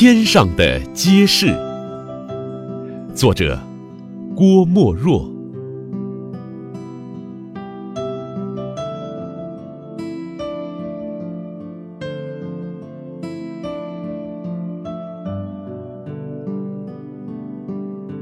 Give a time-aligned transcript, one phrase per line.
[0.00, 1.54] 天上的街市，
[3.14, 3.60] 作者
[4.34, 5.30] 郭沫若。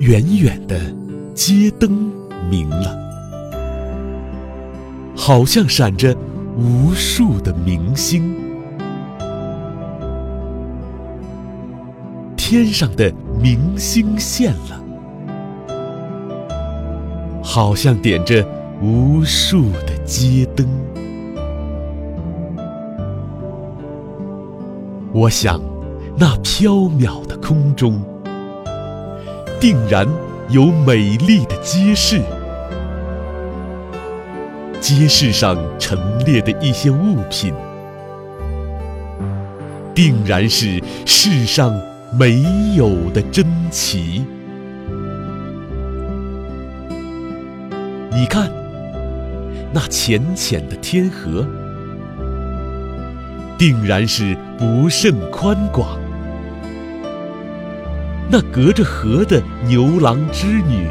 [0.00, 0.80] 远远的
[1.32, 2.10] 街灯
[2.50, 2.98] 明了，
[5.14, 6.12] 好像闪着
[6.56, 8.47] 无数的明星。
[12.50, 14.82] 天上的明星现了，
[17.42, 18.42] 好像点着
[18.80, 20.66] 无数的街灯。
[25.12, 25.60] 我想，
[26.16, 28.02] 那缥缈的空中。
[29.60, 30.08] 定然
[30.48, 32.22] 有美丽的街市，
[34.80, 37.52] 街市上陈列的一些物品，
[39.94, 41.78] 定然是世上
[42.12, 42.42] 没
[42.76, 44.24] 有的珍奇。
[48.10, 48.50] 你看，
[49.72, 51.46] 那浅浅的天河，
[53.56, 55.98] 定然是不甚宽广。
[58.30, 60.86] 那隔着河的牛郎织女，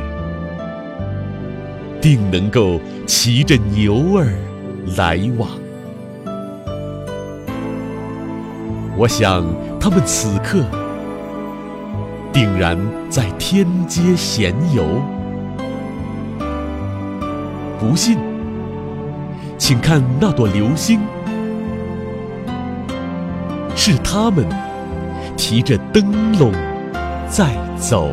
[1.99, 4.33] 定能够骑着牛儿
[4.95, 5.49] 来往。
[8.97, 9.45] 我想，
[9.79, 10.63] 他们此刻
[12.37, 12.77] 定然
[13.09, 14.85] 在天街闲游。
[17.79, 18.19] 不信，
[19.57, 20.99] 请看那朵流星，
[23.75, 24.45] 是他们
[25.35, 26.53] 提着灯笼。
[27.27, 28.11] 在走。